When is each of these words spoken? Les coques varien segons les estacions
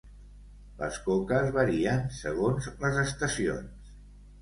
Les 0.79 0.97
coques 1.09 1.53
varien 1.59 2.03
segons 2.23 2.73
les 2.87 3.01
estacions 3.07 3.97